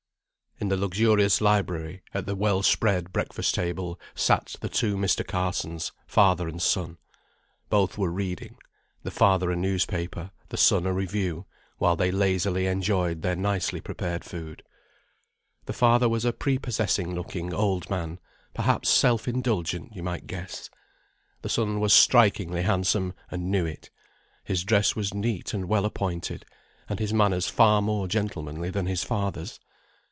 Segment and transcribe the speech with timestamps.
[0.59, 5.25] In the luxurious library, at the well spread breakfast table, sat the two Mr.
[5.25, 6.99] Carsons, father and son.
[7.69, 8.59] Both were reading;
[9.01, 11.47] the father a newspaper, the son a review,
[11.79, 14.61] while they lazily enjoyed their nicely prepared food.
[15.65, 18.19] The father was a prepossessing looking old man;
[18.53, 20.69] perhaps self indulgent you might guess.
[21.41, 23.89] The son was strikingly handsome, and knew it.
[24.43, 26.45] His dress was neat and well appointed,
[26.87, 29.59] and his manners far more gentlemanly than his father's.